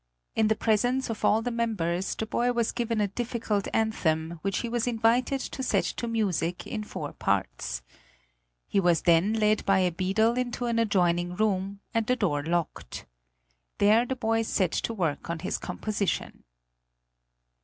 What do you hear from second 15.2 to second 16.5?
on his composition.